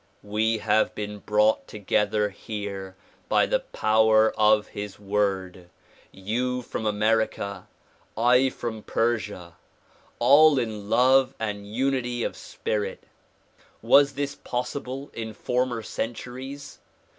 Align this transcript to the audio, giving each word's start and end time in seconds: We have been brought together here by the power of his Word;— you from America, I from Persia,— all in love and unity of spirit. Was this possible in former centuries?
We 0.23 0.57
have 0.57 0.95
been 0.95 1.19
brought 1.19 1.67
together 1.67 2.29
here 2.29 2.95
by 3.29 3.45
the 3.45 3.59
power 3.59 4.31
of 4.35 4.69
his 4.69 4.99
Word;— 4.99 5.69
you 6.27 6.63
from 6.63 6.87
America, 6.87 7.67
I 8.17 8.49
from 8.49 8.81
Persia,— 8.81 9.57
all 10.19 10.57
in 10.57 10.89
love 10.89 11.35
and 11.39 11.67
unity 11.71 12.23
of 12.23 12.35
spirit. 12.35 13.03
Was 13.83 14.13
this 14.13 14.33
possible 14.33 15.11
in 15.13 15.35
former 15.35 15.83
centuries? 15.83 16.79